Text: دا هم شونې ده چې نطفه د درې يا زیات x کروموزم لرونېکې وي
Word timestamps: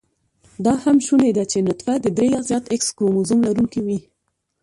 دا 0.65 0.73
هم 0.83 0.97
شونې 1.05 1.31
ده 1.37 1.43
چې 1.51 1.57
نطفه 1.67 1.93
د 2.01 2.07
درې 2.17 2.27
يا 2.35 2.41
زیات 2.49 2.65
x 2.79 2.81
کروموزم 2.95 3.37
لرونېکې 3.45 3.81
وي 3.85 3.99